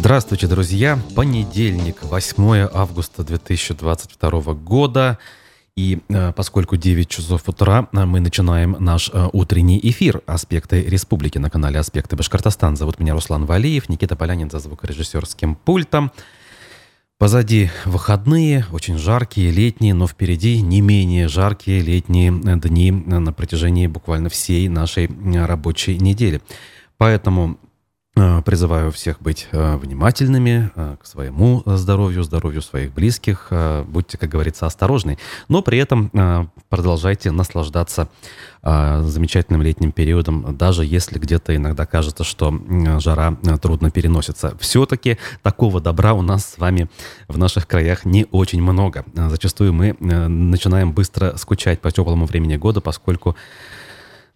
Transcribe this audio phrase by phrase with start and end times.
[0.00, 0.98] Здравствуйте, друзья!
[1.14, 5.18] Понедельник, 8 августа 2022 года.
[5.76, 11.36] И э, поскольку 9 часов утра, э, мы начинаем наш э, утренний эфир «Аспекты республики»
[11.36, 12.78] на канале «Аспекты Башкортостан».
[12.78, 16.12] Зовут меня Руслан Валиев, Никита Полянин за звукорежиссерским пультом.
[17.18, 24.30] Позади выходные, очень жаркие, летние, но впереди не менее жаркие летние дни на протяжении буквально
[24.30, 25.10] всей нашей
[25.46, 26.40] рабочей недели.
[26.96, 27.58] Поэтому
[28.44, 33.52] призываю всех быть э, внимательными э, к своему здоровью, здоровью своих близких.
[33.86, 35.18] Будьте, как говорится, осторожны.
[35.48, 36.10] Но при этом
[36.68, 38.08] продолжайте наслаждаться
[38.62, 42.52] замечательным летним периодом, даже если где-то иногда кажется, что
[42.98, 44.54] жара трудно переносится.
[44.60, 46.90] Все-таки такого добра у нас с вами
[47.26, 49.04] в наших краях не очень много.
[49.14, 53.36] Зачастую мы начинаем быстро скучать по теплому времени года, поскольку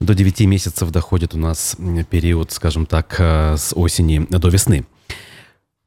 [0.00, 1.76] до 9 месяцев доходит у нас
[2.10, 4.84] период, скажем так, э, с осени до весны.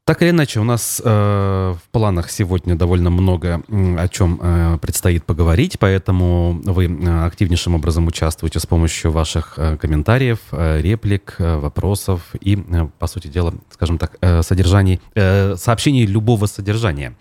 [0.08, 5.26] Так или иначе, у нас э, в планах сегодня довольно много о чем э, предстоит
[5.26, 11.58] поговорить, поэтому вы э, активнейшим образом участвуете с помощью ваших э, комментариев, э, реплик, э,
[11.58, 17.14] вопросов и, э, по сути дела, скажем так, э, содержаний, э, сообщений любого содержания.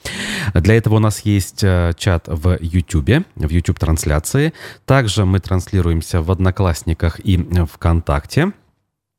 [0.53, 4.53] Для этого у нас есть э, чат в YouTube, в YouTube-трансляции.
[4.85, 7.35] Также мы транслируемся в Одноклассниках и
[7.69, 8.53] ВКонтакте.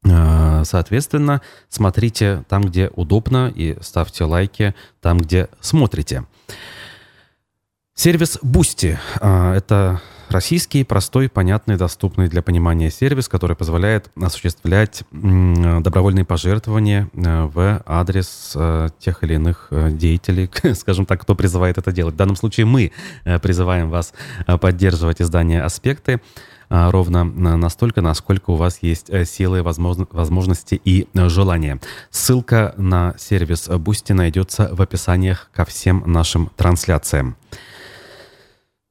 [0.05, 6.25] Э, соответственно, смотрите там, где удобно, и ставьте лайки там, где смотрите.
[7.95, 16.25] Сервис Boosty э,– это российский, простой, понятный, доступный для понимания сервис, который позволяет осуществлять добровольные
[16.25, 18.57] пожертвования э, в адрес
[19.01, 22.15] тех или иных деятелей, скажем так, кто призывает это делать.
[22.15, 22.93] В данном случае мы
[23.43, 24.13] призываем вас
[24.61, 26.21] поддерживать издание «Аспекты»,
[26.69, 31.81] ровно настолько, насколько у вас есть э, силы, возможности и э, желания.
[32.11, 37.37] Ссылка на сервис Boosty найдется в описаниях ко всем нашим трансляциям.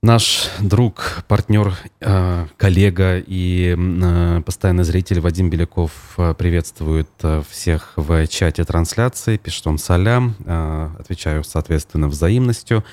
[0.03, 3.75] Наш друг, партнер, э, коллега и
[4.45, 5.91] постоянный зритель Вадим Беляков
[6.37, 7.09] приветствует
[7.49, 9.37] всех в чате трансляции.
[9.37, 10.35] Пишет он салям.
[10.99, 12.83] Отвечаю, соответственно, взаимностью.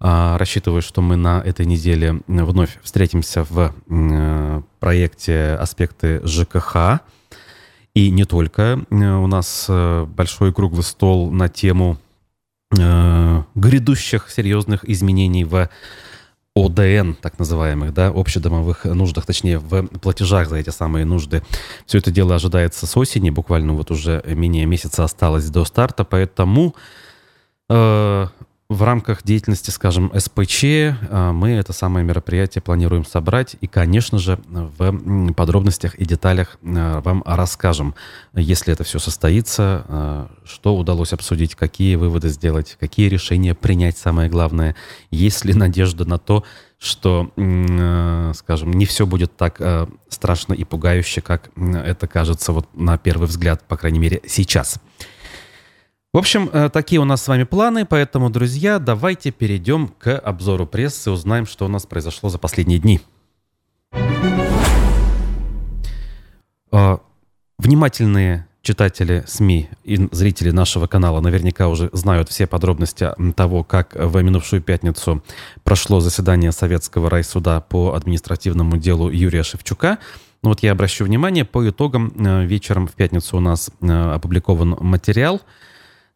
[0.00, 7.00] А, рассчитываю, что мы на этой неделе вновь встретимся в э, проекте «Аспекты ЖКХ».
[7.94, 8.80] И не только.
[8.90, 11.98] Э, у нас э, большой круглый стол на тему
[13.54, 15.68] грядущих серьезных изменений в
[16.56, 21.44] ОДН, так называемых, да, общедомовых нуждах, точнее, в платежах за эти самые нужды.
[21.86, 26.74] Все это дело ожидается с осени, буквально вот уже менее месяца осталось до старта, поэтому
[28.70, 34.38] в рамках деятельности, скажем, СПЧ а, мы это самое мероприятие планируем собрать и, конечно же,
[34.48, 37.94] в подробностях и деталях а, вам расскажем,
[38.32, 44.30] если это все состоится, а, что удалось обсудить, какие выводы сделать, какие решения принять, самое
[44.30, 44.76] главное,
[45.10, 46.44] есть ли надежда на то,
[46.78, 47.30] что,
[48.34, 53.66] скажем, не все будет так страшно и пугающе, как это кажется вот на первый взгляд,
[53.66, 54.78] по крайней мере, сейчас.
[56.14, 60.64] В общем, э, такие у нас с вами планы, поэтому, друзья, давайте перейдем к обзору
[60.64, 63.00] прессы, узнаем, что у нас произошло за последние дни.
[66.70, 66.98] Э,
[67.58, 74.22] внимательные читатели СМИ и зрители нашего канала наверняка уже знают все подробности того, как в
[74.22, 75.20] минувшую пятницу
[75.64, 79.98] прошло заседание Советского райсуда по административному делу Юрия Шевчука.
[80.44, 85.40] Ну вот я обращу внимание, по итогам э, вечером в пятницу у нас опубликован материал–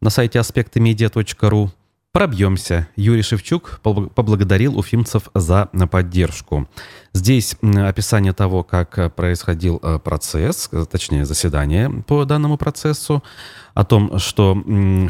[0.01, 1.71] на сайте аспектымедиа.ру.
[2.11, 2.87] Пробьемся.
[2.95, 6.67] Юрий Шевчук поблагодарил уфимцев за поддержку.
[7.13, 13.23] Здесь описание того, как происходил э, процесс, точнее заседание по данному процессу,
[13.75, 14.57] о том, что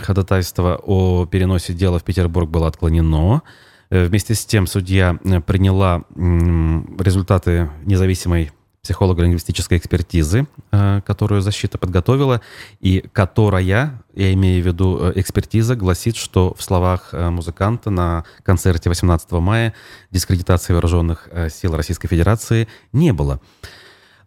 [0.02, 3.44] ходатайство о переносе дела в Петербург было отклонено.
[3.90, 5.14] Э, вместе с тем судья
[5.46, 8.52] приняла результаты независимой
[8.82, 12.42] психолого-лингвистической экспертизы, э, которую защита подготовила,
[12.80, 18.26] и которая, я имею в виду э, экспертиза, гласит, что в словах э, музыканта на
[18.44, 19.74] концерте 18 мая
[20.12, 23.40] дискредитации вооруженных сил Российской Федерации не было.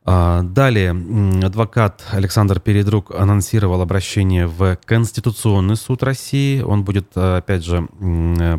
[0.04, 0.90] А, далее
[1.44, 6.60] адвокат Александр Передрук анонсировал обращение в Конституционный суд России.
[6.60, 7.86] Он будет, э, опять же,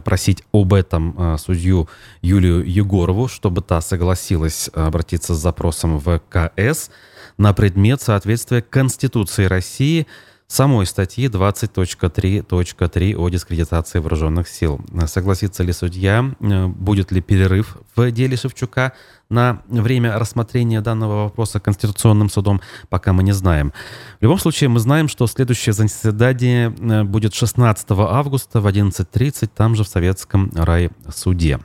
[0.06, 1.90] просить об этом э, судью
[2.22, 6.90] Юлию Егорову, чтобы та согласилась обратиться с запросом в КС
[7.38, 10.08] на предмет соответствия Конституции России
[10.48, 14.82] самой статьи 20.3.3 о дискредитации вооруженных сил.
[15.08, 18.94] Согласится ли судья, э, будет ли перерыв в деле Шевчука
[19.30, 23.74] на время рассмотрения данного вопроса Конституционным судом, пока мы не знаем.
[24.20, 29.76] В любом случае, мы знаем, что следующее заседание э, будет 16 августа в 11.30 там
[29.76, 31.60] же в Советском райсуде.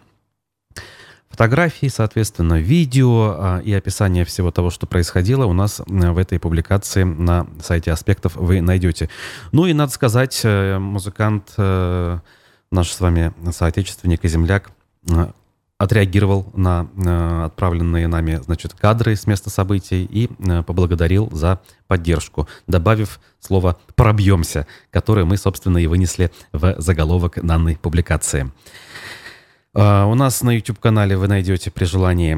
[1.38, 7.05] Фотографии, соответственно, видео а, и описание всего того, что происходило у нас в этой публикации
[7.05, 9.08] на сайте «Аспектов» вы найдете.
[9.52, 12.19] Ну и, надо сказать, э, музыкант, э,
[12.73, 14.73] наш с вами соотечественник и земляк,
[15.08, 15.29] э,
[15.79, 20.26] отреагировал на отправленные нами, значит, кадры с места событий и
[20.64, 28.50] поблагодарил за поддержку, добавив слово «пробьемся», которое мы, собственно, и вынесли в заголовок данной публикации.
[29.80, 32.36] А, у нас на YouTube-канале вы найдете при желании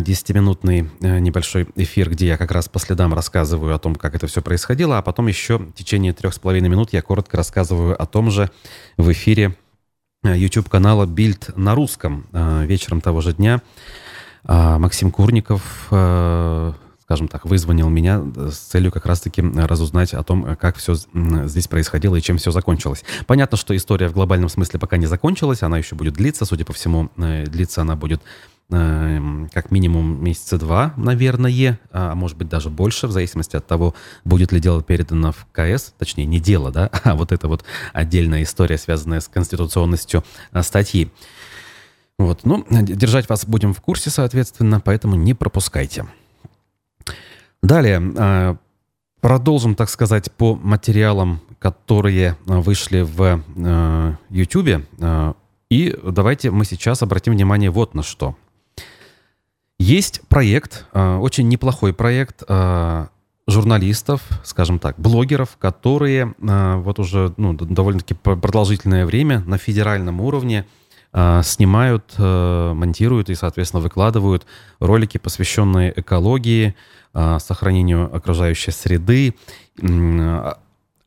[0.00, 4.26] 10-минутный э, небольшой эфир, где я как раз по следам рассказываю о том, как это
[4.26, 8.04] все происходило, а потом еще в течение трех с половиной минут я коротко рассказываю о
[8.06, 8.50] том же
[8.96, 9.56] в эфире
[10.24, 12.26] э, YouTube-канала «Бильд на русском».
[12.32, 13.62] Э, вечером того же дня
[14.44, 15.86] а, Максим Курников
[17.02, 21.68] скажем так, вызвонил меня э, с целью как раз-таки разузнать о том, как все здесь
[21.68, 23.04] происходило и чем все закончилось.
[23.26, 26.72] Понятно, что история в глобальном смысле пока не закончилась, она еще будет длиться, судя по
[26.72, 28.22] всему, э, длиться она будет
[28.70, 33.94] э, как минимум месяца два, наверное, а может быть даже больше, в зависимости от того,
[34.24, 38.44] будет ли дело передано в КС, точнее, не дело, да, а вот это вот отдельная
[38.44, 40.24] история, связанная с конституционностью
[40.60, 41.10] статьи.
[42.18, 46.06] Вот, ну, держать вас будем в курсе, соответственно, поэтому не пропускайте.
[47.62, 48.56] Далее, а,
[49.20, 53.44] продолжим, так сказать, по материалам, которые а, вышли в
[54.30, 54.84] YouTube.
[55.00, 55.34] А,
[55.70, 58.36] и давайте мы сейчас обратим внимание вот на что.
[59.78, 62.44] Есть проект, очень неплохой проект
[63.48, 70.66] журналистов, скажем так, блогеров, которые вот уже ну, довольно-таки продолжительное время на федеральном уровне
[71.12, 74.46] снимают, монтируют и, соответственно, выкладывают
[74.78, 76.76] ролики, посвященные экологии,
[77.14, 79.34] сохранению окружающей среды,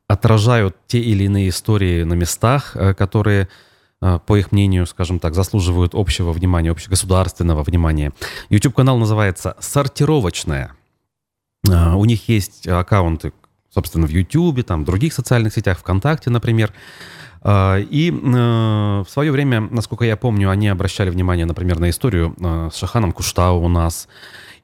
[0.08, 3.48] отражают те или иные истории на местах, э, которые
[4.00, 8.12] э, по их мнению, скажем так, заслуживают общего внимания, общегосударственного внимания.
[8.48, 10.72] YouTube-канал называется «Сортировочная».
[11.68, 13.32] А, у них есть аккаунты,
[13.74, 16.72] собственно, в YouTube, там, в других социальных сетях, ВКонтакте, например.
[17.42, 22.36] А, и э, в свое время, насколько я помню, они обращали внимание, например, на историю
[22.72, 24.06] с Шаханом Куштау у нас,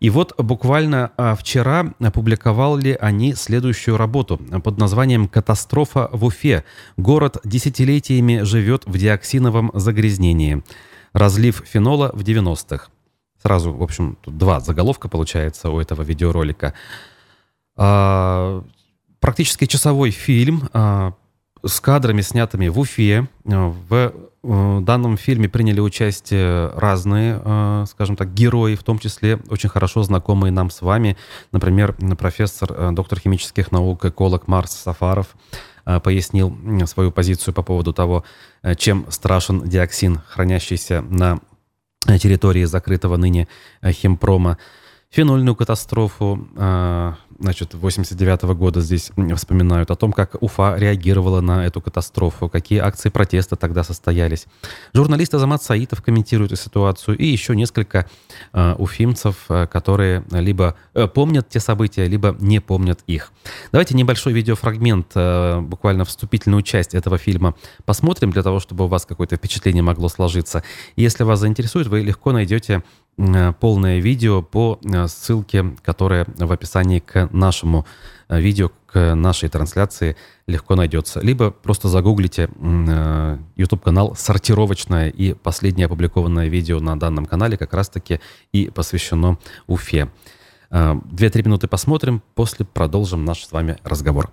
[0.03, 6.65] и вот буквально а, вчера опубликовали они следующую работу под названием «Катастрофа в Уфе.
[6.97, 10.65] Город десятилетиями живет в диоксиновом загрязнении.
[11.13, 12.89] Разлив фенола в 90-х».
[13.41, 16.75] Сразу, в общем, тут два заголовка получается у этого видеоролика.
[17.77, 18.65] А,
[19.21, 21.13] практически часовой фильм а,
[21.65, 23.29] с кадрами, снятыми в Уфе.
[23.45, 29.69] В в данном фильме приняли участие разные, э, скажем так, герои, в том числе очень
[29.69, 31.17] хорошо знакомые нам с вами.
[31.53, 35.37] Например, профессор, э, доктор химических наук, эколог Марс Сафаров
[35.87, 36.57] э, пояснил
[36.87, 38.25] свою позицию по поводу того,
[38.77, 41.41] чем страшен диоксин, хранящийся на
[42.19, 43.47] территории закрытого ныне
[43.85, 44.59] химпрома.
[45.11, 46.49] Фенольную катастрофу
[47.39, 52.79] значит, 89 -го года здесь вспоминают о том, как Уфа реагировала на эту катастрофу, какие
[52.79, 54.47] акции протеста тогда состоялись.
[54.95, 58.07] Журналист Азамат Саитов комментирует ситуацию, и еще несколько
[58.53, 63.33] э, уфимцев, э, которые либо э, помнят те события, либо не помнят их.
[63.73, 69.07] Давайте небольшой видеофрагмент, э, буквально вступительную часть этого фильма посмотрим, для того, чтобы у вас
[69.07, 70.63] какое-то впечатление могло сложиться.
[70.97, 72.83] Если вас заинтересует, вы легко найдете
[73.61, 77.87] полное видео по э, ссылке, которая в описании к нашему
[78.29, 80.17] э, видео, к нашей трансляции
[80.47, 81.21] легко найдется.
[81.21, 82.49] Либо просто загуглите
[83.57, 88.21] YouTube-канал «Сортировочное» и последнее опубликованное видео на данном канале как раз-таки
[88.53, 90.11] и посвящено Уфе.
[90.71, 94.31] Две-три минуты посмотрим, после продолжим наш с вами разговор.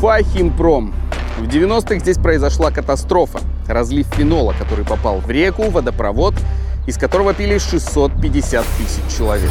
[0.00, 0.94] Уфа Химпром.
[1.38, 3.40] В 90-х здесь произошла катастрофа.
[3.66, 6.34] Разлив фенола, который попал в реку, водопровод,
[6.86, 9.50] из которого пили 650 тысяч человек.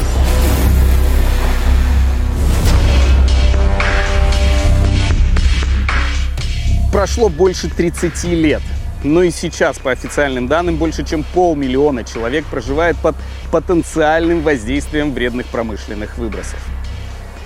[6.90, 8.62] Прошло больше 30 лет.
[9.04, 13.16] Но и сейчас, по официальным данным, больше чем полмиллиона человек проживает под
[13.52, 16.58] потенциальным воздействием вредных промышленных выбросов.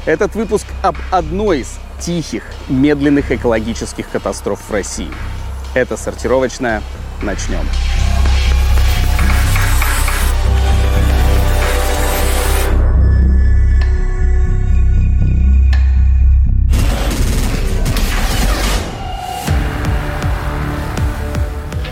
[0.05, 5.07] Этот выпуск об одной из тихих, медленных экологических катастроф в России.
[5.75, 6.83] Это сортировочная.
[7.23, 7.65] Начнем.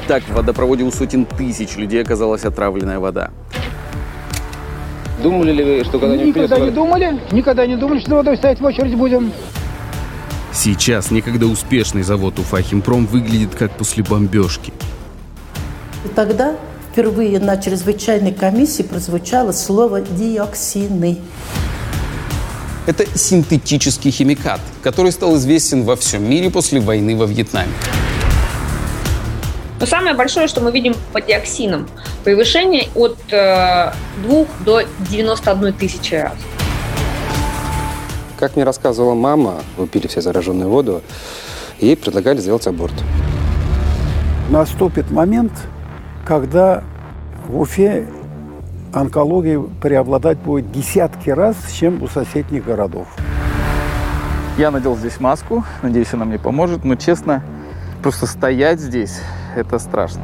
[0.09, 3.31] Так, в водопроводе у сотен тысяч людей оказалась отравленная вода.
[5.23, 8.61] Думали ли вы, что когда-нибудь Никогда придется- не думали, никогда не думали, что водой стоять
[8.61, 9.33] в очередь будем.
[10.53, 14.73] Сейчас некогда успешный завод Уфахимпром выглядит как после бомбежки.
[16.05, 16.57] И тогда
[16.91, 21.19] впервые на чрезвычайной комиссии прозвучало слово «диоксины».
[22.87, 27.69] Это синтетический химикат, который стал известен во всем мире после войны во Вьетнаме.
[29.81, 31.89] Но самое большое, что мы видим по диоксинам,
[32.23, 36.35] превышение от э, 2 до 91 тысячи раз.
[38.39, 41.01] Как мне рассказывала мама, вы пили все зараженную воду,
[41.79, 42.93] ей предлагали сделать аборт.
[44.51, 45.53] Наступит момент,
[46.27, 46.85] когда
[47.49, 48.07] в Уфе
[48.93, 53.09] онкология преобладать будет десятки раз, чем у соседних городов.
[54.59, 57.43] Я надел здесь маску, надеюсь, она мне поможет, но честно,
[58.03, 59.21] просто стоять здесь–
[59.57, 60.23] это страшно.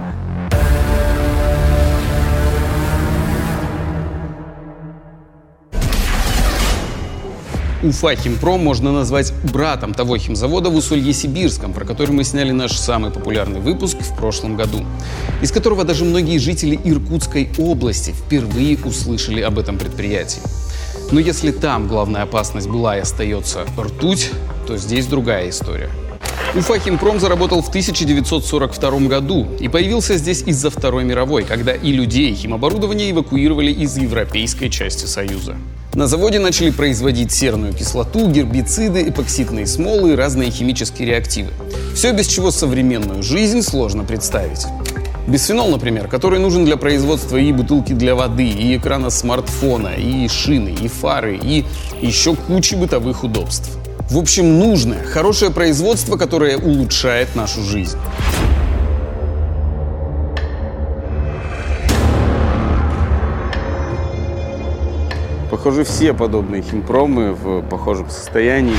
[7.83, 13.11] Уфа Химпром можно назвать братом того химзавода в Усолье-Сибирском, про который мы сняли наш самый
[13.11, 14.85] популярный выпуск в прошлом году,
[15.42, 20.40] из которого даже многие жители Иркутской области впервые услышали об этом предприятии.
[21.12, 24.33] Но если там главная опасность была и остается ртуть,
[24.66, 25.90] то здесь другая история.
[26.57, 32.31] Уфа Химпром заработал в 1942 году и появился здесь из-за Второй мировой, когда и людей,
[32.31, 35.57] и химоборудование эвакуировали из европейской части Союза.
[35.93, 41.51] На заводе начали производить серную кислоту, гербициды, эпоксидные смолы и разные химические реактивы.
[41.95, 44.65] Все, без чего современную жизнь сложно представить.
[45.27, 50.75] Бисфенол, например, который нужен для производства и бутылки для воды, и экрана смартфона, и шины,
[50.81, 51.67] и фары, и
[52.01, 53.77] еще кучи бытовых удобств.
[54.09, 57.99] В общем, нужное, хорошее производство, которое улучшает нашу жизнь.
[65.51, 68.77] Похоже, все подобные химпромы в похожем состоянии.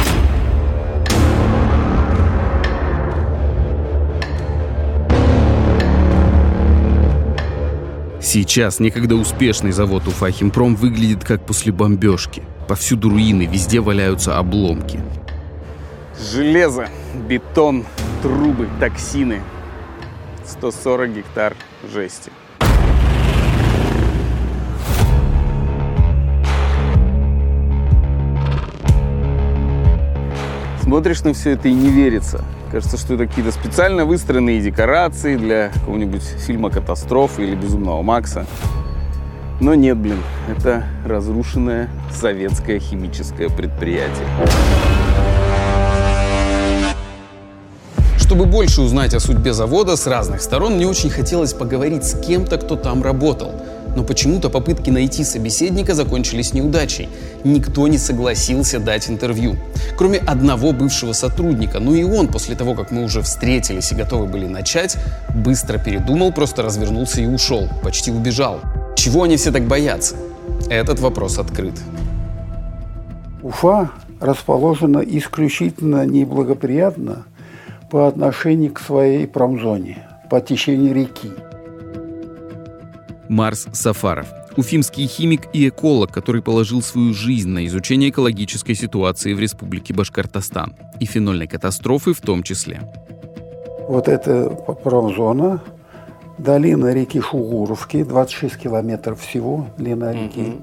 [8.30, 12.44] Сейчас некогда успешный завод Уфахимпром выглядит как после бомбежки.
[12.68, 15.00] Повсюду руины, везде валяются обломки.
[16.34, 16.90] Железо,
[17.30, 17.86] бетон,
[18.22, 19.42] трубы, токсины.
[20.46, 21.56] 140 гектар
[21.90, 22.30] жести.
[30.88, 32.46] Смотришь на все это и не верится.
[32.72, 38.46] Кажется, что это какие-то специально выстроенные декорации для какого-нибудь фильма «Катастрофа» или «Безумного Макса».
[39.60, 44.25] Но нет, блин, это разрушенное советское химическое предприятие.
[48.17, 52.58] Чтобы больше узнать о судьбе завода с разных сторон, мне очень хотелось поговорить с кем-то,
[52.58, 53.51] кто там работал.
[53.98, 57.10] Но почему-то попытки найти собеседника закончились неудачей.
[57.44, 59.56] Никто не согласился дать интервью.
[59.98, 61.80] Кроме одного бывшего сотрудника.
[61.80, 64.98] Ну и он, после того, как мы уже встретились и готовы были начать,
[65.34, 67.68] быстро передумал, просто развернулся и ушел.
[67.82, 68.60] Почти убежал.
[68.96, 70.16] Чего они все так боятся?
[70.70, 71.74] Этот вопрос открыт.
[73.42, 73.89] Уфа
[74.20, 77.25] расположена исключительно неблагоприятно
[77.89, 81.32] по отношению к своей промзоне, по течению реки.
[83.30, 84.28] Марс Сафаров.
[84.56, 90.74] Уфимский химик и эколог, который положил свою жизнь на изучение экологической ситуации в Республике Башкортостан
[91.00, 92.82] и фенольной катастрофы в том числе.
[93.88, 95.62] Вот эта промзона,
[96.38, 100.56] долина реки Шугуровки, 26 километров всего длина реки,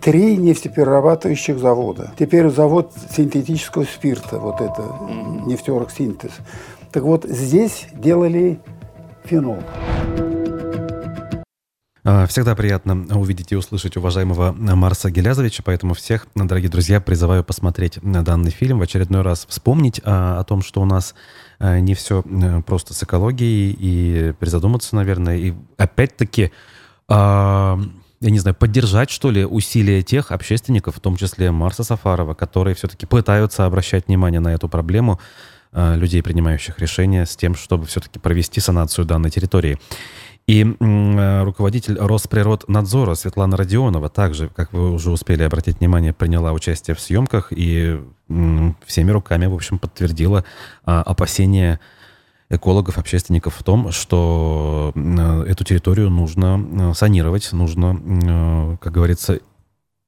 [0.00, 2.12] три нефтеперерабатывающих завода.
[2.18, 4.82] Теперь завод синтетического спирта, вот это,
[5.46, 6.32] нефтероксинтез.
[6.92, 8.58] Так вот, здесь делали
[9.24, 9.58] фенол.
[12.02, 18.02] А, Всегда приятно увидеть и услышать уважаемого Марса Гелязовича, поэтому всех, дорогие друзья, призываю посмотреть
[18.02, 21.14] на данный фильм, в очередной раз вспомнить а, о том, что у нас
[21.58, 26.52] а, не все а, просто с экологией, и призадуматься, наверное, и опять-таки,
[27.08, 27.78] а,
[28.20, 32.74] я не знаю, поддержать, что ли, усилия тех общественников, в том числе Марса Сафарова, которые
[32.74, 35.20] все-таки пытаются обращать внимание на эту проблему
[35.72, 39.78] людей, принимающих решения, с тем, чтобы все-таки провести санацию данной территории.
[40.50, 46.96] И м, руководитель Росприроднадзора Светлана Родионова также, как вы уже успели обратить внимание, приняла участие
[46.96, 48.00] в съемках и
[48.84, 50.44] всеми руками, в общем, подтвердила
[50.84, 51.78] а, опасения
[52.48, 59.38] экологов, общественников в том, что м, эту территорию нужно э, санировать, нужно, э, как говорится,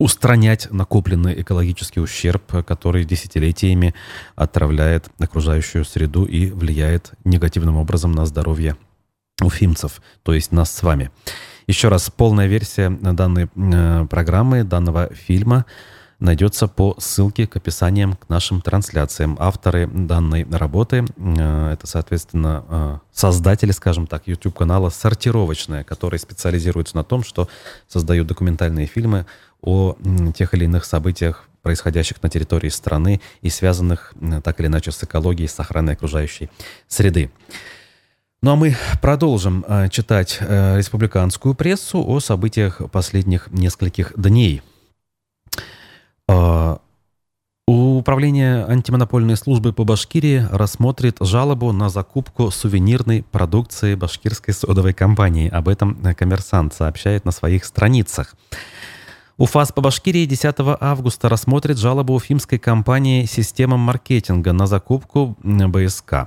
[0.00, 3.94] устранять накопленный экологический ущерб, который десятилетиями
[4.34, 8.76] отравляет окружающую среду и влияет негативным образом на здоровье
[9.44, 11.10] уфимцев, то есть нас с вами.
[11.66, 15.64] Еще раз, полная версия данной э, программы, данного фильма
[16.18, 19.36] найдется по ссылке к описаниям к нашим трансляциям.
[19.40, 27.04] Авторы данной работы э, это, соответственно, э, создатели, скажем так, YouTube-канала «Сортировочная», который специализируется на
[27.04, 27.48] том, что
[27.88, 29.26] создают документальные фильмы
[29.60, 29.96] о
[30.36, 35.48] тех или иных событиях, происходящих на территории страны и связанных так или иначе с экологией,
[35.48, 36.50] с охраной окружающей
[36.88, 37.30] среды.
[38.44, 44.62] Ну а мы продолжим э, читать э, республиканскую прессу о событиях последних нескольких дней.
[46.28, 46.78] Э,
[47.68, 55.48] Управление антимонопольной службы по Башкирии рассмотрит жалобу на закупку сувенирной продукции башкирской содовой компании.
[55.48, 58.34] Об этом коммерсант сообщает на своих страницах.
[59.36, 66.26] УФАС по Башкирии 10 августа рассмотрит жалобу уфимской компании «Система маркетинга» на закупку БСК.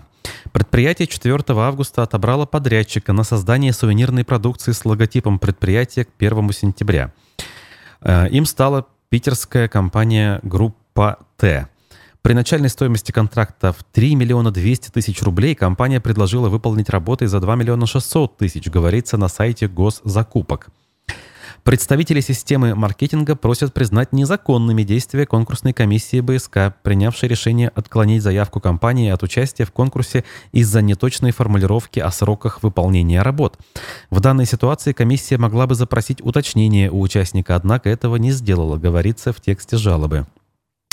[0.51, 7.13] Предприятие 4 августа отобрало подрядчика на создание сувенирной продукции с логотипом предприятия к 1 сентября.
[8.01, 11.67] Э, им стала питерская компания «Группа Т».
[12.21, 17.39] При начальной стоимости контракта в 3 миллиона 200 тысяч рублей компания предложила выполнить работы за
[17.39, 20.69] 2 миллиона 600 тысяч, говорится на сайте госзакупок.
[21.65, 29.09] Представители системы маркетинга просят признать незаконными действия конкурсной комиссии БСК, принявшей решение отклонить заявку компании
[29.09, 33.57] от участия в конкурсе из-за неточной формулировки о сроках выполнения работ.
[34.11, 39.33] В данной ситуации комиссия могла бы запросить уточнение у участника, однако этого не сделала, говорится
[39.33, 40.27] в тексте жалобы.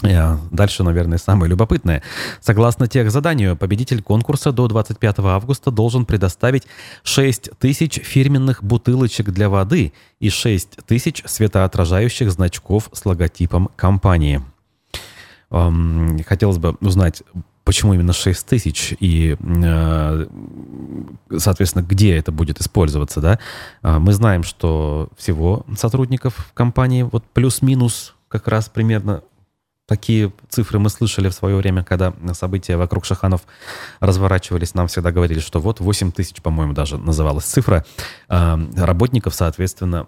[0.02, 2.02] Э, дальше, наверное, самое любопытное.
[2.40, 6.64] Согласно тех заданию, победитель конкурса до 25 августа должен предоставить
[7.04, 14.42] 6 тысяч фирменных бутылочек для воды и 6 тысяч светоотражающих значков с логотипом компании.
[16.26, 17.22] Хотелось бы узнать,
[17.64, 20.26] почему именно 6 тысяч и, э,
[21.36, 23.38] соответственно, где это будет использоваться, да?
[23.82, 29.22] А, мы знаем, что всего сотрудников компании вот плюс-минус как раз примерно
[29.92, 33.42] Такие цифры мы слышали в свое время, когда события вокруг Шаханов
[34.00, 34.72] разворачивались.
[34.72, 37.84] Нам всегда говорили, что вот 8 тысяч, по-моему, даже называлась цифра
[38.26, 40.06] а, работников, соответственно,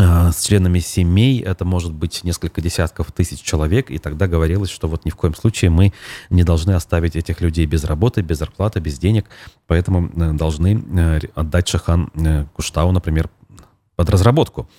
[0.00, 4.88] а, с членами семей это может быть несколько десятков тысяч человек, и тогда говорилось, что
[4.88, 5.92] вот ни в коем случае мы
[6.30, 9.26] не должны оставить этих людей без работы, без зарплаты, без денег,
[9.66, 13.28] поэтому э, должны э, отдать Шахан э, Куштау, например,
[13.94, 14.70] под разработку.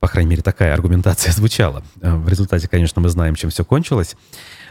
[0.00, 1.82] По крайней мере, такая аргументация звучала.
[2.00, 4.16] Э, в результате, конечно, мы знаем, чем все кончилось.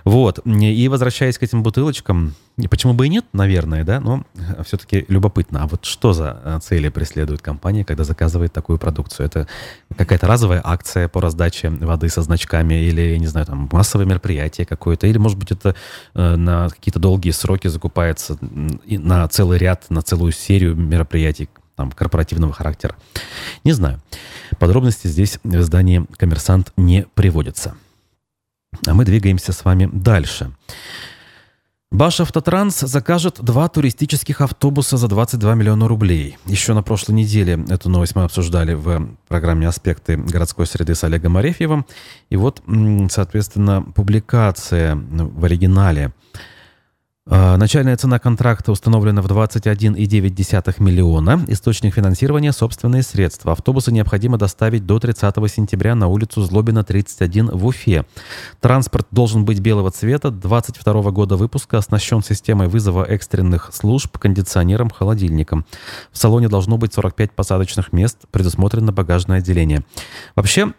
[0.04, 0.40] Вот.
[0.46, 2.34] И возвращаясь к этим бутылочкам,
[2.70, 4.24] почему бы и нет, наверное, да, но
[4.66, 5.62] все-таки любопытно.
[5.64, 9.28] А вот что за э, цели преследует компания, когда заказывает такую продукцию?
[9.28, 9.48] Это
[9.96, 15.06] какая-то разовая акция по раздаче воды со значками или, не знаю, там, массовое мероприятие какое-то?
[15.06, 15.76] Или, может быть, это
[16.16, 22.52] э, на какие-то долгие сроки закупается на целый ряд, на целую серию мероприятий, там, корпоративного
[22.52, 22.96] характера.
[23.64, 24.02] Не знаю.
[24.60, 27.76] Подробности здесь в издании «Коммерсант» не приводятся.
[28.86, 30.52] А мы двигаемся с вами дальше.
[31.92, 36.38] Башавтотранс закажет два туристических автобуса за 22 миллиона рублей.
[36.46, 41.38] Еще на прошлой неделе эту новость мы обсуждали в программе «Аспекты городской среды» с Олегом
[41.38, 41.88] Арефьевым.
[42.30, 42.62] И вот,
[43.10, 46.14] соответственно, публикация в оригинале–
[47.60, 51.46] начальная цена контракта установлена в 21,9 миллиона.
[51.48, 53.52] Источник финансирования– собственные средства.
[53.52, 58.06] Автобусы необходимо доставить до 30 сентября на улицу Злобина, 31 в Уфе.
[58.62, 65.66] Транспорт должен быть белого цвета, 22 года выпуска, оснащен системой вызова экстренных служб, кондиционером, холодильником.
[66.12, 69.84] В салоне должно быть 45 посадочных мест, предусмотрено багажное отделение.
[70.36, 70.74] Вообще,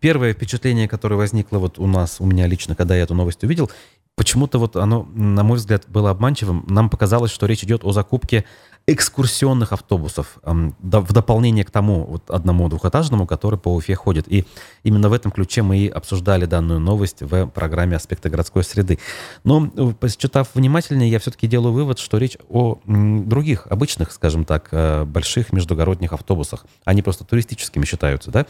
[0.00, 3.70] первое впечатление, которое возникло вот у нас, у меня лично, когда я эту новость увидел,
[4.16, 6.64] почему-то вот оно, на мой взгляд, было обманчивым.
[6.68, 8.44] Нам показалось, что речь идет о закупке
[8.86, 14.30] экскурсионных автобусов в дополнение к тому вот одному двухэтажному, который по Уфе ходит.
[14.30, 14.44] И
[14.82, 18.98] именно в этом ключе мы и обсуждали данную новость в программе «Аспекты городской среды».
[19.42, 24.68] Но, э, почитав внимательнее, я все-таки делаю вывод, что речь о других, обычных, скажем так,
[24.72, 26.66] э, больших междугородних автобусах.
[26.84, 28.46] Они просто туристическими считаются, да?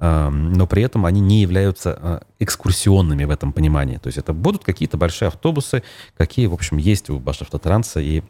[0.00, 3.96] но при этом они не являются э, экскурсионными в этом понимании.
[3.96, 5.82] То есть это будут какие-то большие автобусы,
[6.16, 8.22] какие, в общем, есть у Башавтотранса и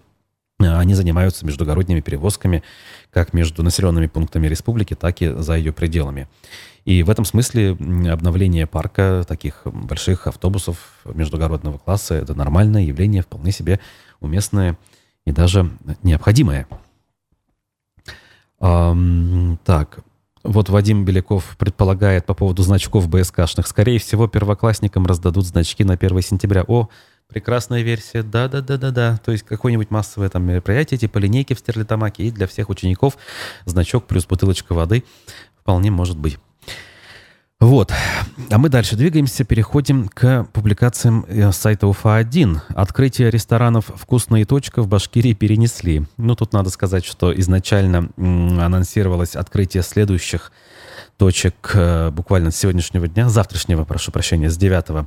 [0.61, 2.63] они занимаются междугородними перевозками
[3.11, 6.29] как между населенными пунктами республики, так и за ее пределами.
[6.85, 7.77] И в этом смысле
[8.11, 13.79] обновление парка таких больших автобусов междугородного класса– это нормальное явление, вполне себе
[14.21, 14.77] уместное
[15.25, 15.71] и даже
[16.03, 16.67] необходимое.
[18.61, 20.01] Эм, так,
[20.43, 23.67] вот Вадим Беляков предполагает по поводу значков БСКшных.
[23.67, 26.65] Скорее всего, первоклассникам раздадут значки на 1 сентября.
[26.67, 26.89] О,
[27.29, 29.19] Прекрасная версия, да-да-да-да-да.
[29.23, 33.19] То есть какое-нибудь массовое там мероприятие, типа линейки в Стерлитамаке, и для всех учеников
[33.67, 35.05] значок плюс бутылочка воды
[35.61, 36.39] вполне может быть.
[37.61, 37.93] Вот.
[38.51, 42.61] А мы дальше двигаемся, переходим к публикациям э, сайта УФА-1.
[42.69, 46.07] Открытие ресторанов «Вкусная точка» в Башкирии перенесли.
[46.17, 50.53] Ну, тут надо сказать, что изначально анонсировалось открытие следующих
[51.19, 55.07] точек э, буквально с сегодняшнего дня, завтрашнего, прошу прощения, с 9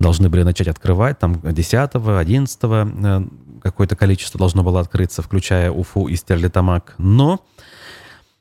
[0.00, 3.22] должны были начать открывать, там 10 11 э,
[3.62, 6.94] какое-то количество должно было открыться, включая Уфу и Стерлитамак.
[6.98, 7.44] Но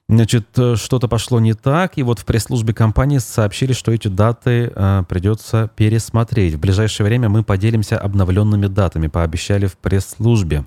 [0.08, 4.74] Значит, э, что-то пошло не так, и вот в пресс-службе компании сообщили, что эти даты
[5.08, 6.56] придется пересмотреть.
[6.56, 10.66] В ближайшее время мы поделимся обновленными датами, пообещали в пресс-службе.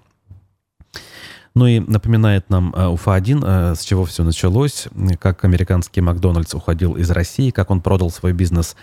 [1.55, 4.89] Ну и напоминает нам э, УФА-1, э, с чего все началось,
[5.21, 8.75] как американский Макдональдс уходил из России, как он продал свой бизнес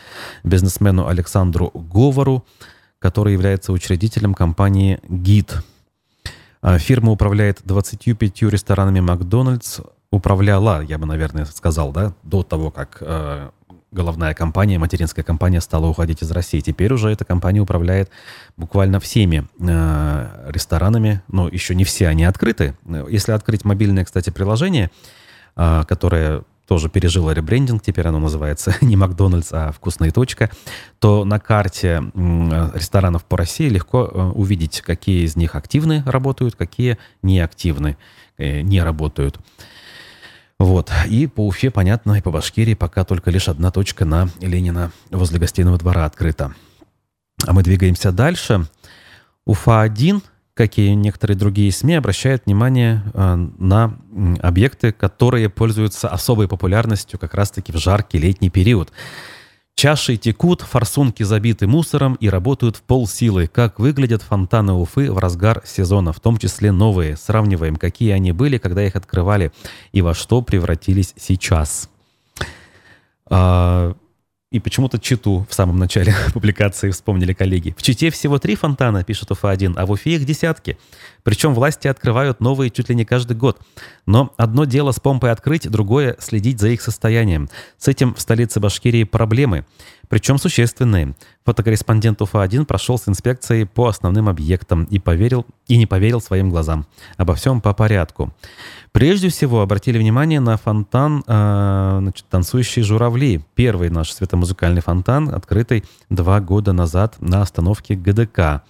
[0.44, 2.46] бизнесмену Александру Говору,
[3.00, 5.64] который является учредителем компании ГИД.
[6.62, 9.80] Э, фирма управляет 25 ресторанами Макдональдс,
[10.12, 13.02] управляла, я бы, наверное, сказал, да, до того, как
[13.92, 16.60] головная компания, материнская компания стала уходить из России.
[16.60, 18.10] Теперь уже эта компания управляет
[18.58, 22.76] буквально всеми э, ресторанами, но еще не все они открыты.
[23.10, 24.92] Если открыть мобильное, кстати, приложение,
[25.56, 30.52] э, которое тоже пережило ребрендинг, теперь оно называется не Макдональдс, а «Вкусная точка»,
[31.00, 37.00] то на карте ресторанов по России легко э, увидеть, какие из них активны работают, какие
[37.24, 37.98] неактивны,
[38.38, 39.40] э, не работают.
[40.60, 40.92] Вот.
[41.08, 45.40] И по Уфе, понятно, и по Башкирии пока только лишь одна точка на Ленина возле
[45.40, 46.54] гостиного двора открыта.
[47.48, 48.68] А мы двигаемся дальше.
[49.46, 50.22] Уфа-1,
[50.54, 53.98] как и некоторые другие СМИ, обращает внимание э, на
[54.42, 58.92] объекты, которые пользуются особой популярностью как раз-таки в жаркий летний период.
[59.80, 63.48] Чаши текут, форсунки забиты мусором и работают в полсилы.
[63.48, 67.16] Как выглядят фонтаны Уфы в разгар сезона, в том числе новые.
[67.16, 69.54] Сравниваем, какие они были, когда их открывали,
[69.94, 71.90] и во что превратились сейчас.
[73.30, 73.96] А,
[74.52, 77.76] и почему-то Читу в самом начале публикации вспомнили коллеги.
[77.78, 80.80] В Чите всего три фонтана, пишет УФА-1, а в Уфе их десятки.
[81.24, 83.62] Причем власти открывают новые чуть ли не каждый год.
[84.08, 87.48] Но одно дело с помпой открыть, другое— следить за их состоянием.
[87.78, 89.66] С этим в столице Башкирии проблемы
[90.10, 91.16] причем существенные.
[91.46, 96.88] Фотокорреспондент УФА-1 прошел с инспекцией по основным объектам и, поверил, и не поверил своим глазам.
[97.16, 98.34] Обо всем по порядку.
[98.92, 103.42] Прежде всего обратили внимание на фонтан э, значит, «Танцующие журавли».
[103.54, 108.64] Первый наш светомузыкальный фонтан, открытый два года назад на остановке ГДК.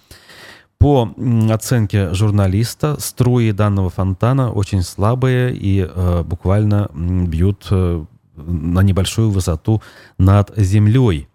[0.78, 1.14] По
[1.50, 8.04] оценке журналиста, струи данного фонтана очень слабые и э, буквально бьют э,
[8.36, 9.82] на небольшую высоту
[10.18, 11.29] над землей.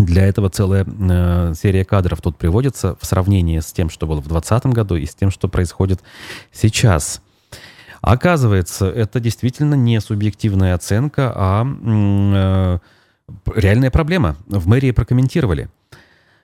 [0.00, 4.28] Для этого целая э, серия кадров тут приводится в сравнении с тем, что было в
[4.28, 6.00] 2020 году и с тем, что происходит
[6.52, 7.20] сейчас.
[8.00, 12.78] Оказывается, это действительно не субъективная оценка, а э,
[13.54, 14.36] реальная проблема.
[14.46, 15.68] В мэрии прокомментировали.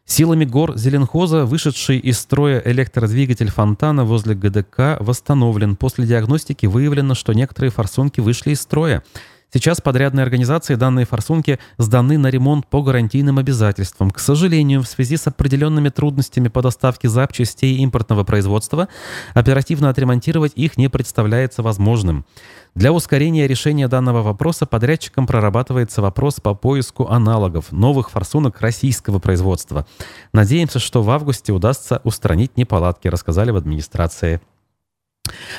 [0.04, 5.76] Силами гор Зеленхоза вышедший из строя электродвигатель фонтана возле ГДК восстановлен.
[5.76, 9.02] После диагностики выявлено, что некоторые форсунки вышли из строя.
[9.52, 14.10] Сейчас подрядной организации данные форсунки сданы на ремонт по гарантийным обязательствам.
[14.10, 18.88] К сожалению, в связи с определенными трудностями по доставке запчастей импортного производства,
[19.34, 22.26] оперативно отремонтировать их не представляется возможным.
[22.74, 29.86] Для ускорения решения данного вопроса подрядчиком прорабатывается вопрос по поиску аналогов новых форсунок российского производства.
[30.32, 34.40] Надеемся, что в августе удастся устранить неполадки, рассказали в администрации.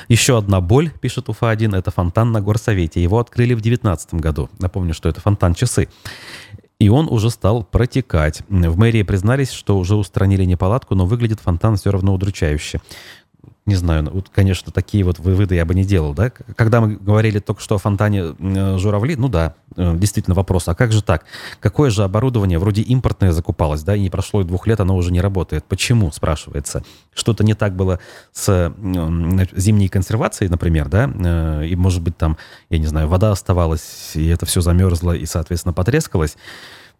[0.08, 3.02] Еще одна боль, пишет Уфа-1, это фонтан на горсовете.
[3.02, 4.48] Его открыли в 2019 году.
[4.58, 5.88] Напомню, что это фонтан часы.
[6.78, 8.42] И он уже стал протекать.
[8.48, 12.80] В мэрии признались, что уже устранили неполадку, но выглядит фонтан все равно удручающе
[13.66, 16.30] не знаю, ну, вот, конечно, такие вот выводы я бы не делал, да.
[16.30, 20.74] Когда мы говорили только что о фонтане э, журавли, ну да, э, действительно вопрос, а
[20.74, 21.24] как же так?
[21.60, 25.12] Какое же оборудование вроде импортное закупалось, да, и не прошло и двух лет, оно уже
[25.12, 25.64] не работает.
[25.64, 26.82] Почему, спрашивается?
[27.14, 27.98] Что-то не так было
[28.32, 32.38] с э, зимней консервацией, например, да, и, может быть, там,
[32.70, 36.36] я не знаю, вода оставалась, и это все замерзло и, соответственно, потрескалось.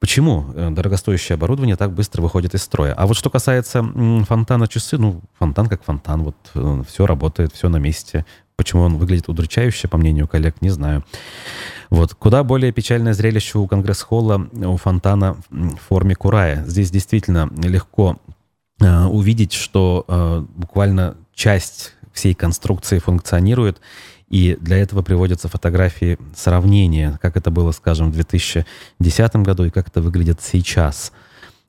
[0.00, 2.94] Почему э, дорогостоящее оборудование так быстро выходит из строя?
[2.94, 3.82] А вот что касается
[4.26, 8.24] фонтана часы, ну, фонтан как фонтан, вот э, все работает, все на месте.
[8.56, 11.04] Почему он выглядит удручающе, по мнению коллег, не знаю.
[11.90, 12.14] Вот.
[12.14, 16.64] Куда более печальное зрелище у Конгресс-холла, у фонтана в форме курая.
[16.66, 18.18] Здесь действительно легко
[18.80, 23.80] э, увидеть, что э, буквально часть всей конструкции функционирует,
[24.30, 29.88] и для этого приводятся фотографии сравнения, как это было, скажем, в 2010 году и как
[29.88, 31.12] это выглядит сейчас.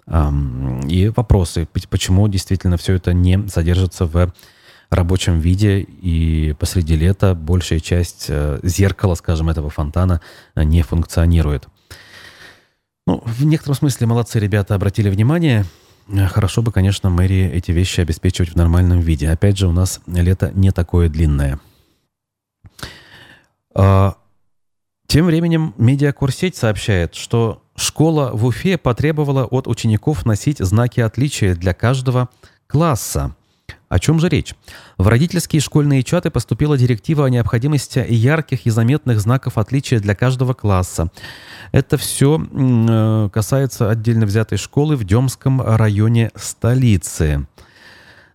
[0.07, 4.33] И вопросы, почему действительно все это не содержится в
[4.89, 10.19] рабочем виде, и посреди лета большая часть э, зеркала, скажем, этого фонтана
[10.55, 11.67] э, не функционирует.
[13.05, 15.65] Ну, в некотором смысле молодцы ребята обратили внимание.
[16.07, 19.29] Э, хорошо бы, конечно, мэрии эти вещи обеспечивать в нормальном виде.
[19.29, 21.59] Опять же, у нас лето не такое длинное.
[23.73, 24.15] А,
[25.07, 31.73] тем временем медиакурсеть сообщает, что школа в Уфе потребовала от учеников носить знаки отличия для
[31.73, 32.29] каждого
[32.67, 33.35] класса.
[33.87, 34.53] О чем же речь?
[34.99, 40.53] В родительские школьные чаты поступила директива о необходимости ярких и заметных знаков отличия для каждого
[40.53, 41.09] класса.
[41.71, 47.47] Это все э, касается отдельно взятой школы в Демском районе столицы.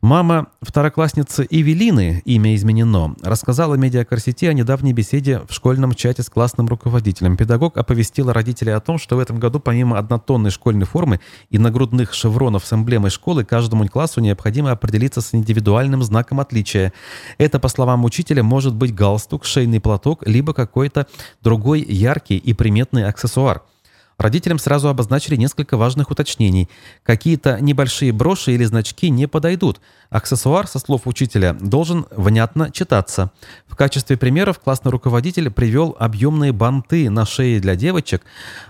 [0.05, 6.67] Мама второклассницы Эвелины, имя изменено, рассказала медиакарсете о недавней беседе в школьном чате с классным
[6.67, 7.39] руководителем.
[7.39, 12.13] Педагог оповестила родителей о том, что в этом году помимо однотонной школьной формы и нагрудных
[12.13, 16.93] шевронов с эмблемой школы, каждому классу необходимо определиться с индивидуальным знаком отличия.
[17.39, 21.07] Это, по словам учителя, может быть галстук, шейный платок, либо какой-то
[21.41, 23.63] другой яркий и приметный аксессуар–
[24.19, 26.69] Родителям сразу обозначили несколько важных уточнений.
[27.03, 29.81] Какие-то небольшие броши или значки не подойдут.
[30.11, 33.33] Аксессуар, со слов учителя, должен внятно читаться.
[33.67, 38.23] В качестве примеров классный руководитель привел объемные банты на шее для девочек,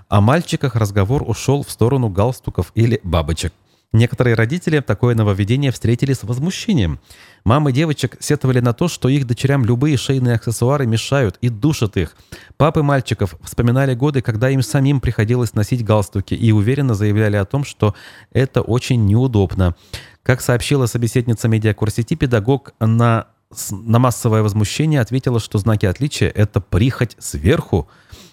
[0.09, 3.53] о мальчиках разговор ушел в сторону галстуков или бабочек.
[3.95, 6.99] Некоторые родители такое нововведение встретили с возмущением.
[7.45, 12.17] Мамы девочек сетовали на то, что их дочерям любые шейные аксессуары мешают и душат их.
[12.57, 17.65] Папы мальчиков вспоминали годы, когда им самим приходилось носить галстуки и уверенно заявляли о том,
[17.65, 17.95] что
[18.33, 19.77] это очень неудобно.
[20.25, 23.29] Как сообщила собеседница медиакурсети, педагог на,
[23.71, 27.89] на массовое возмущение ответила, что знаки отличия– это прихоть сверху.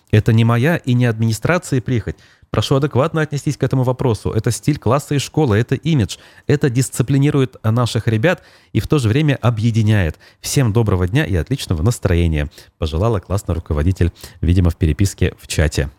[0.10, 2.16] Это не моя и не администрации прихоть.
[2.52, 4.32] Прошу адекватно отнестись к этому вопросу.
[4.32, 6.18] Это стиль класса и школы, это имидж.
[6.48, 10.20] Это дисциплинирует наших ребят и в то же время объединяет.
[10.42, 12.50] Всем доброго дня и отличного настроения.
[12.78, 14.12] Пожелала классный руководитель,
[14.42, 15.90] видимо, в переписке в чате.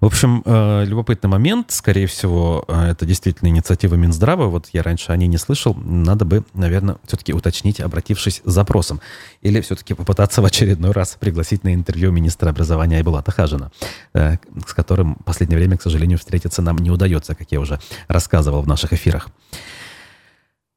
[0.00, 1.70] В общем, э, любопытный момент.
[1.72, 4.46] Скорее всего, э, это действительно инициатива Минздрава.
[4.46, 5.74] Вот я раньше о ней не слышал.
[5.74, 9.00] Надо бы, наверное, все-таки уточнить, обратившись с запросом.
[9.42, 13.72] Или все-таки попытаться в очередной раз пригласить на интервью министра образования Айбулата Хажина,
[14.14, 17.78] э, с которым в последнее время, к сожалению, встретиться нам не удается, как я уже
[18.08, 19.28] рассказывал в наших эфирах.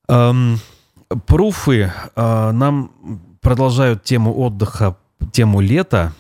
[0.09, 0.59] Эм,
[1.25, 2.91] пруфы нам
[3.41, 4.97] продолжают тему отдыха,
[5.31, 6.13] тему лета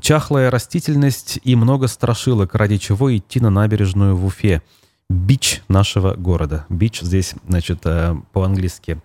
[0.00, 4.62] Чахлая растительность и много страшилок, ради чего идти на набережную в Уфе.
[5.10, 6.64] Бич нашего города.
[6.68, 9.00] Бич здесь, значит, э, по-английски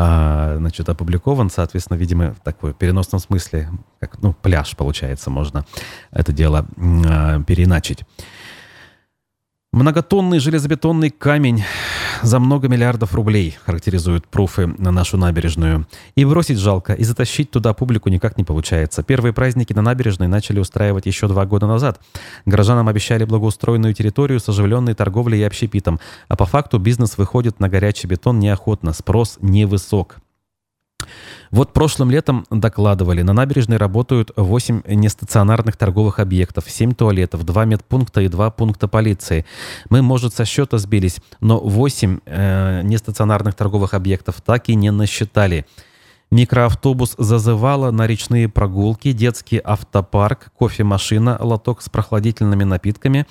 [0.00, 5.64] а, значит, опубликован, соответственно, видимо, в такой переносном смысле, как, ну, пляж, получается, можно
[6.12, 8.04] это дело а, переиначить.
[9.72, 11.64] Многотонный железобетонный камень
[12.22, 15.86] за много миллиардов рублей, характеризуют пруфы на нашу набережную.
[16.14, 19.02] И бросить жалко, и затащить туда публику никак не получается.
[19.02, 22.00] Первые праздники на набережной начали устраивать еще два года назад.
[22.46, 26.00] Горожанам обещали благоустроенную территорию с оживленной торговлей и общепитом.
[26.28, 30.18] А по факту бизнес выходит на горячий бетон неохотно, спрос невысок.
[31.50, 38.20] Вот прошлым летом докладывали, на набережной работают 8 нестационарных торговых объектов, 7 туалетов, 2 медпункта
[38.20, 39.46] и 2 пункта полиции.
[39.88, 45.66] Мы, может, со счета сбились, но 8 э, нестационарных торговых объектов так и не насчитали.
[46.30, 53.26] Микроавтобус зазывало на речные прогулки, детский автопарк, кофемашина, лоток с прохладительными напитками.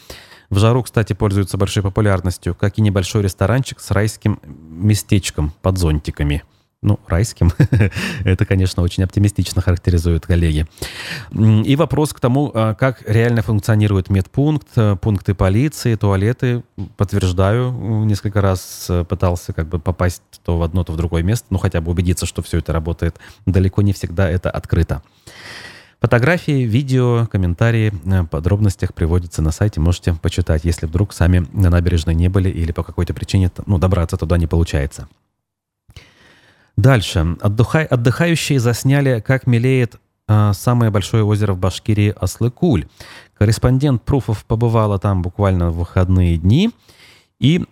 [0.50, 6.44] В жару, кстати, пользуется большой популярностью, как и небольшой ресторанчик с райским местечком под зонтиками
[6.84, 7.52] ну, райским.
[8.24, 10.68] Это, конечно, очень оптимистично характеризуют коллеги.
[11.32, 16.64] И вопрос к тому, а, как реально функционирует медпункт, э, пункты полиции, туалеты.
[16.96, 17.72] Подтверждаю,
[18.06, 21.58] несколько раз э, пытался как бы попасть то в одно, то в другое место, ну,
[21.58, 23.18] хотя бы убедиться, что все это работает.
[23.48, 25.02] Далеко не всегда это открыто.
[26.00, 29.80] Фотографии, видео, комментарии э, в подробностях приводятся на сайте.
[29.80, 34.16] Можете почитать, если вдруг сами на набережной не были или по какой-то причине ну, добраться
[34.16, 35.08] туда не получается.
[36.78, 37.36] Дальше.
[37.42, 39.96] Отдыхай, отдыхающие засняли, как мелеет
[40.28, 42.88] э, самое большое озеро в Башкирии Аслыкуль.
[43.38, 46.72] Корреспондент Пруфов побывала там буквально в выходные дни
[47.40, 47.66] и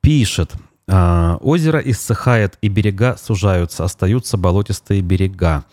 [0.00, 0.52] пишет.
[0.86, 5.64] Э, озеро иссыхает и берега сужаются, остаются болотистые берега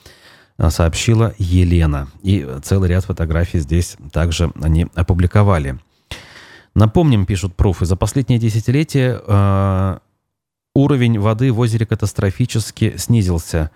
[0.67, 2.09] сообщила Елена.
[2.21, 5.79] И целый ряд фотографий здесь также они опубликовали.
[6.75, 9.99] Напомним, пишут пруфы, за последние десятилетия э,
[10.73, 13.71] уровень воды в озере катастрофически снизился.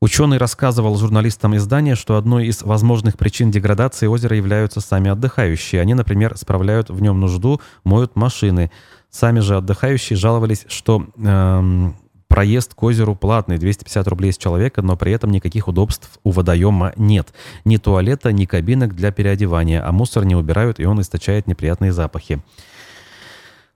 [0.00, 5.80] Ученый рассказывал журналистам издания, что одной из возможных причин деградации озера являются сами отдыхающие.
[5.80, 8.70] Они, например, справляют в нем нужду, моют машины.
[9.10, 11.96] Сами же отдыхающие жаловались, что эм,
[12.28, 16.94] проезд к озеру платный, 250 рублей с человека, но при этом никаких удобств у водоема
[16.96, 17.34] нет.
[17.66, 22.40] Ни туалета, ни кабинок для переодевания, а мусор не убирают, и он источает неприятные запахи.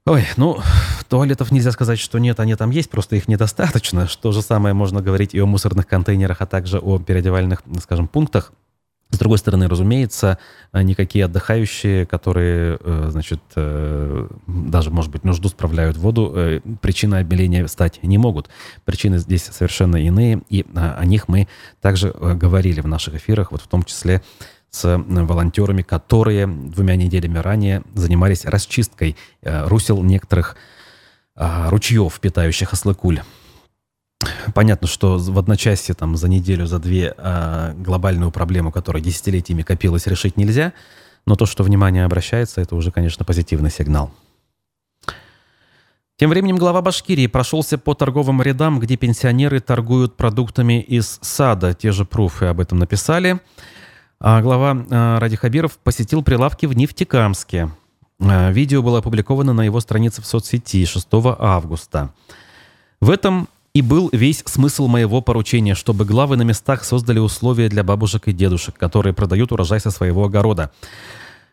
[0.07, 0.61] Ой, ну,
[1.09, 4.07] туалетов нельзя сказать, что нет, они там есть, просто их недостаточно.
[4.21, 8.53] То же самое можно говорить и о мусорных контейнерах, а также о переодевальных, скажем, пунктах.
[9.09, 10.38] С другой стороны, разумеется,
[10.75, 17.67] никакие отдыхающие, которые, э, значит, э, даже, может быть, нужду справляют воду, э, причиной обмеления
[17.69, 18.51] стать не могут.
[18.85, 21.49] Причины здесь совершенно иные, и о них мы
[21.81, 24.21] также говорили в наших эфирах, вот в том числе
[24.75, 30.57] с волонтерами, которые двумя неделями ранее занимались расчисткой э, русел некоторых
[31.37, 33.21] а, ручьев, питающих Аслыкуль.
[34.55, 40.07] Понятно, что в одночасье там, за неделю, за две а, глобальную проблему, которая десятилетиями копилась,
[40.07, 40.73] решить нельзя,
[41.27, 44.13] но то, что внимание обращается, это уже, конечно, позитивный сигнал.
[46.17, 51.75] Тем временем глава Башкирии прошелся по торговым рядам, где пенсионеры торгуют продуктами из сада.
[51.75, 53.41] Те же пруфы об этом написали.
[54.27, 57.69] А глава а, Ради Хабиров посетил прилавки в Нефтекамске.
[58.19, 61.07] А, видео было опубликовано на его странице в соцсети 6
[61.39, 62.15] августа.
[63.03, 67.85] В этом и был весь смысл моего поручения, чтобы главы на местах создали условия для
[67.85, 70.73] бабушек и дедушек, которые продают урожай со своего огорода.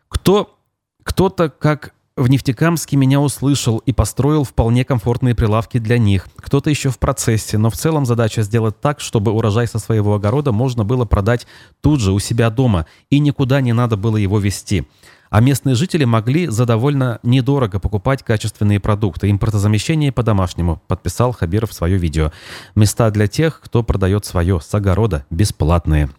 [0.07, 0.57] Кто,
[1.03, 6.27] кто-то, как в Нефтекамске меня услышал и построил вполне комфортные прилавки для них.
[6.37, 10.51] Кто-то еще в процессе, но в целом задача сделать так, чтобы урожай со своего огорода
[10.51, 11.47] можно было продать
[11.81, 14.85] тут же у себя дома, и никуда не надо было его везти.
[15.29, 19.31] А местные жители могли за довольно недорого покупать качественные продукты.
[19.31, 22.33] Импортозамещение по-домашнему, подписал Хабиров свое видео.
[22.75, 26.09] Места для тех, кто продает свое с огорода, бесплатные.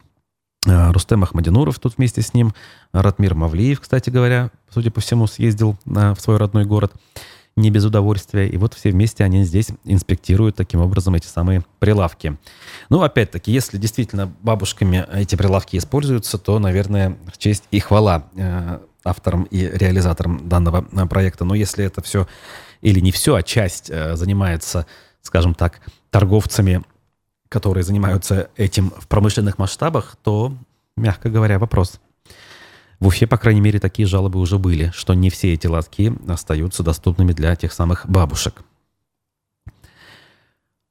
[0.67, 2.55] А, Рустем Ахмадинуров тут вместе с ним,
[2.93, 6.93] Ратмир Мавлиев, кстати говоря, судя по всему, съездил в свой родной город
[7.57, 8.49] не без удовольствия.
[8.49, 12.39] И вот все вместе они здесь инспектируют таким образом эти самые прилавки.
[12.89, 19.45] Ну, опять-таки, если действительно бабушками эти прилавки используются, то, наверное, честь и хвала э, авторам
[19.45, 21.45] и реализаторам данного э, проекта.
[21.45, 22.27] Но если это все,
[22.81, 24.87] или не все, а часть э, занимается,
[25.21, 26.83] скажем так, торговцами
[27.53, 30.55] которые занимаются этим в промышленных масштабах, то,
[30.97, 32.01] мягко говоря, вопрос.
[32.99, 36.83] В Уфе, по крайней мере, такие жалобы уже были, что не все эти лотки остаются
[36.83, 38.63] доступными для тех самых бабушек.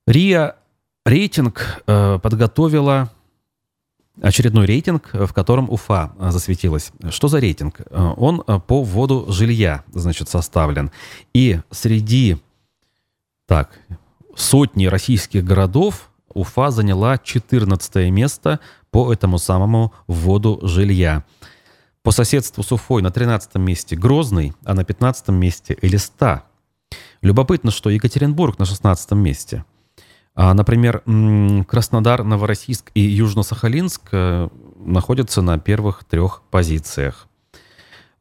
[0.05, 0.55] РИА
[1.03, 3.11] рейтинг э, подготовила
[4.21, 6.91] очередной рейтинг, в котором Уфа засветилась.
[7.09, 7.81] Что за рейтинг?
[7.89, 10.91] Э, он э, по вводу жилья, значит, составлен.
[11.33, 12.37] И среди
[13.47, 13.79] так,
[14.35, 21.23] сотни российских городов Уфа заняла 14 место по этому самому вводу жилья.
[22.03, 26.43] По соседству с Уфой на 13 месте Грозный, а на 15 месте Элиста.
[27.21, 29.63] Любопытно, что Екатеринбург на 16 месте.
[30.33, 31.03] А, например,
[31.67, 37.27] Краснодар, Новороссийск и Южно-Сахалинск э, находятся на первых трех позициях.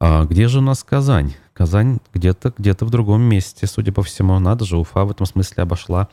[0.01, 1.35] А где же у нас Казань?
[1.53, 4.39] Казань где-то где-то в другом месте, судя по всему.
[4.39, 6.09] Надо же, Уфа в этом смысле обошла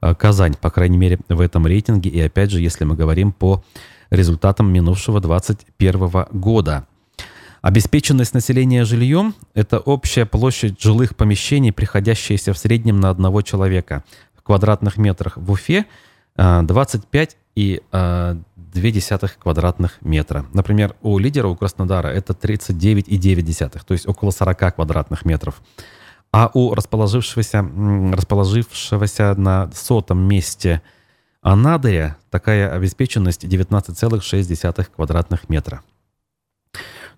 [0.00, 2.10] Казань, по крайней мере, в этом рейтинге.
[2.10, 3.62] И опять же, если мы говорим по
[4.10, 6.86] результатам минувшего 2021 года.
[7.62, 14.04] Обеспеченность населения жильем– это общая площадь жилых помещений, приходящаяся в среднем на одного человека.
[14.36, 15.86] В квадратных метрах в Уфе
[16.36, 20.46] 25,2 э, квадратных метра.
[20.52, 25.60] Например, у лидера, у Краснодара, это 39,9, то есть около 40 квадратных метров.
[26.36, 27.66] А у расположившегося,
[28.12, 30.82] расположившегося на сотом месте
[31.40, 35.80] Анадыря такая обеспеченность 19,6 квадратных метра.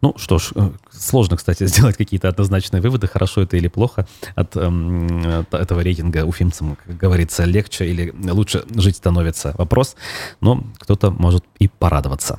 [0.02, 4.56] Ну что ж, э, сложно, кстати, сделать какие-то однозначные выводы, хорошо это или плохо от,
[4.56, 9.96] эм, от этого рейтинга уфимцам, как говорится, легче или лучше жить становится вопрос,
[10.40, 12.38] но кто-то может и порадоваться.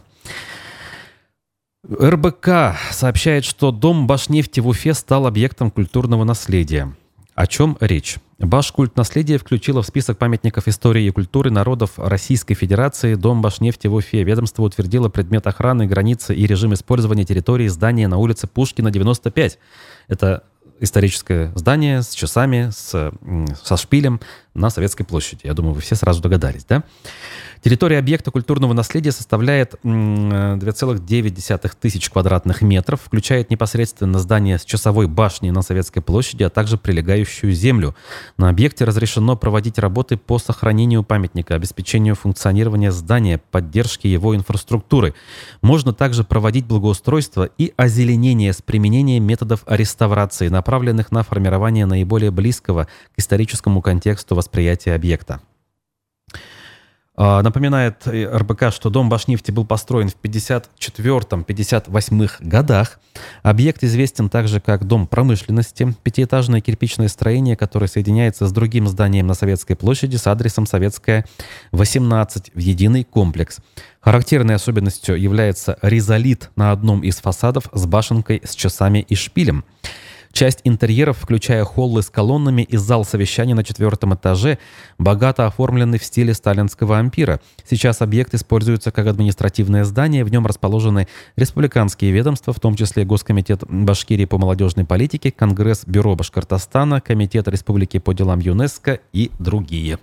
[1.87, 6.93] РБК сообщает, что дом Башнефти в Уфе стал объектом культурного наследия.
[7.35, 8.17] О чем речь?
[8.37, 13.93] Башкульт наследия включила в список памятников истории и культуры народов Российской Федерации Дом Башнефти в
[13.93, 14.23] Уфе.
[14.23, 19.57] Ведомство утвердило предмет охраны, границы и режим использования территории здания на улице Пушкина, 95.
[20.09, 20.43] Это
[20.81, 23.11] историческое здание с часами, с,
[23.63, 24.19] со шпилем,
[24.53, 25.41] на Советской площади.
[25.43, 26.83] Я думаю, вы все сразу догадались, да?
[27.61, 35.51] Территория объекта культурного наследия составляет 2,9 тысяч квадратных метров, включает непосредственно здание с часовой башней
[35.51, 37.95] на Советской площади, а также прилегающую землю.
[38.37, 45.13] На объекте разрешено проводить работы по сохранению памятника, обеспечению функционирования здания, поддержке его инфраструктуры.
[45.61, 52.87] Можно также проводить благоустройство и озеленение с применением методов реставрации, направленных на формирование наиболее близкого
[53.15, 55.39] к историческому контексту восприятия объекта.
[57.21, 63.01] А, напоминает РБК, что дом Башнефти был построен в 54-58 годах.
[63.43, 69.33] Объект известен также как дом промышленности, пятиэтажное кирпичное строение, которое соединяется с другим зданием на
[69.33, 71.25] Советской площади с адресом Советская,
[71.73, 73.57] 18 в единый комплекс.
[73.99, 79.65] Характерной особенностью является ризолит на одном из фасадов с башенкой с часами и шпилем.
[80.39, 84.57] Часть интерьеров, включая холлы с колоннами и зал совещаний на четвертом этаже,
[84.97, 87.41] богато оформлены в стиле сталинского ампира.
[87.69, 90.23] Сейчас объект используется как административное здание.
[90.23, 96.15] В нем расположены республиканские ведомства, в том числе Госкомитет Башкирии по молодежной политике, Конгресс Бюро
[96.15, 99.99] Башкортостана, Комитет Республики по делам ЮНЕСКО и другие.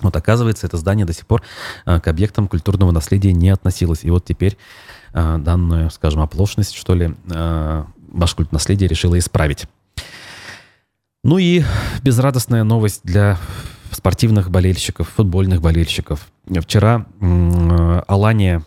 [0.00, 1.44] Вот оказывается, это здание до сих пор
[1.84, 4.00] а, к объектам культурного наследия не относилось.
[4.02, 4.58] И вот теперь
[5.12, 9.66] а, данную, скажем, оплошность, что ли, а, Башкульт наследие решила исправить.
[11.24, 11.62] Ну и
[12.02, 13.38] безрадостная новость для
[13.90, 16.28] спортивных болельщиков, футбольных болельщиков.
[16.46, 17.06] Вчера
[18.08, 18.64] Алания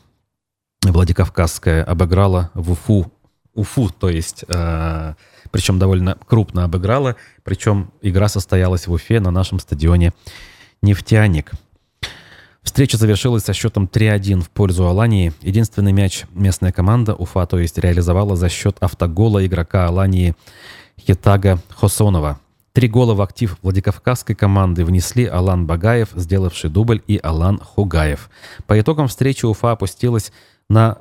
[0.82, 3.12] Владикавказская обыграла в Уфу.
[3.54, 5.14] Уфу, то есть, э,
[5.50, 7.16] причем довольно крупно обыграла.
[7.44, 10.14] Причем игра состоялась в Уфе на нашем стадионе
[10.82, 11.52] «Нефтяник».
[12.66, 15.32] Встреча завершилась со счетом 3-1 в пользу Алании.
[15.42, 20.36] Единственный мяч местная команда Уфа, то есть реализовала за счет автогола игрока Алании
[21.00, 22.40] Хитага Хосонова.
[22.74, 28.30] Три гола в актив Владикавказской команды внесли Алан Багаев, сделавший дубль, и Алан Хугаев.
[28.66, 30.34] По итогам встречи Уфа опустилась
[30.68, 30.98] на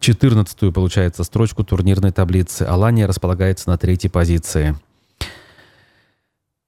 [0.00, 2.64] 14-ю, получается, строчку турнирной таблицы.
[2.64, 4.76] Алания располагается на третьей позиции.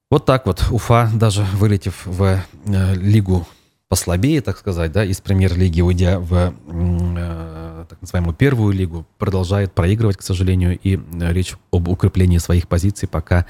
[0.08, 3.46] Вот так вот Уфа, даже вылетев в э, лигу
[3.92, 10.16] послабее, так сказать, да, из премьер-лиги, уйдя в э, так называемую первую лигу, продолжает проигрывать,
[10.16, 13.44] к сожалению, и речь об укреплении своих позиций пока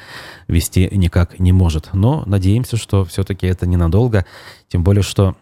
[0.49, 1.91] вести никак не может.
[1.93, 4.27] Но надеемся, что все-таки это ненадолго,
[4.67, 5.37] тем более, что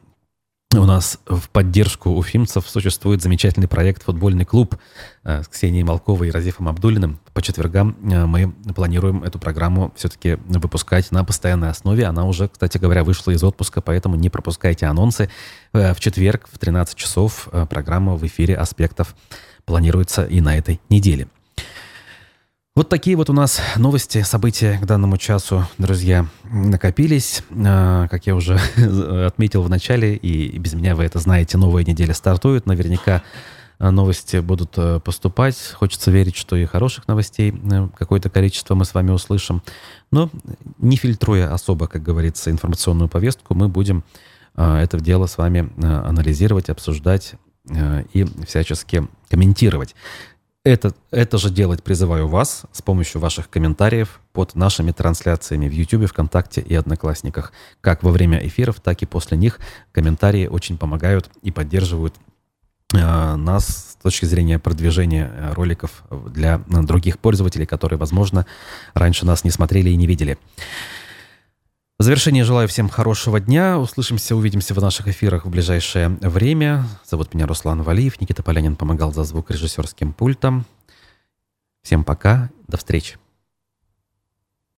[0.78, 4.76] у нас в поддержку уфимцев существует замечательный проект «Футбольный клуб»
[5.24, 7.18] э, с Ксенией Малковой и Разифом Абдулиным.
[7.34, 12.04] По четвергам э, мы планируем эту программу все-таки выпускать на постоянной основе.
[12.04, 15.28] Она уже, кстати говоря, вышла из отпуска, поэтому не пропускайте анонсы.
[15.72, 19.16] Э, в четверг в 13 часов программа в эфире «Аспектов»
[19.64, 21.26] планируется и на этой неделе.
[22.76, 27.42] Вот такие вот у нас новости, события к данному часу, друзья, накопились.
[27.50, 28.60] А, как я уже
[29.26, 32.66] отметил в начале, и без меня вы это знаете, новая неделя стартует.
[32.66, 33.24] Наверняка
[33.80, 35.56] а, новости будут э, поступать.
[35.72, 39.64] Хочется верить, что и хороших новостей э, какое-то количество мы с вами услышим.
[40.12, 40.30] Но
[40.78, 44.04] не фильтруя особо, как говорится, информационную повестку, мы будем
[44.54, 47.34] а, это дело с вами анализировать, обсуждать
[48.14, 49.94] и всячески комментировать.
[50.62, 56.06] Это, это же делать призываю вас с помощью ваших комментариев под нашими трансляциями в YouTube,
[56.06, 57.54] ВКонтакте и Одноклассниках.
[57.80, 59.58] Как во время эфиров, так и после них
[59.92, 62.14] комментарии очень помогают и поддерживают
[62.92, 68.44] э, нас с точки зрения продвижения э, роликов для других пользователей, которые, возможно,
[68.92, 70.36] раньше нас не смотрели и не видели.
[72.00, 73.78] В завершение желаю всем хорошего дня.
[73.78, 76.86] Услышимся, увидимся в наших эфирах в ближайшее время.
[77.04, 78.18] Зовут меня Руслан Валиев.
[78.22, 80.64] Никита Полянин помогал за звук режиссерским пультом.
[81.82, 82.48] Всем пока.
[82.68, 83.19] До встречи.